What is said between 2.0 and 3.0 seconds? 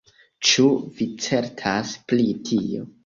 pri tio?